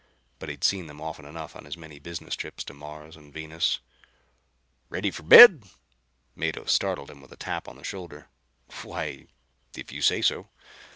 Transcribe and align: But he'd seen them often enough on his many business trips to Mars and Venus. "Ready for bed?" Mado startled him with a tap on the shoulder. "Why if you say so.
But 0.39 0.49
he'd 0.49 0.63
seen 0.63 0.87
them 0.87 0.99
often 0.99 1.25
enough 1.25 1.55
on 1.55 1.65
his 1.65 1.77
many 1.77 1.99
business 1.99 2.35
trips 2.35 2.63
to 2.63 2.73
Mars 2.73 3.15
and 3.15 3.31
Venus. 3.31 3.77
"Ready 4.89 5.11
for 5.11 5.21
bed?" 5.21 5.63
Mado 6.35 6.65
startled 6.65 7.11
him 7.11 7.21
with 7.21 7.31
a 7.31 7.37
tap 7.37 7.67
on 7.67 7.75
the 7.75 7.83
shoulder. 7.83 8.27
"Why 8.81 9.27
if 9.77 9.91
you 9.91 10.01
say 10.01 10.23
so. 10.23 10.49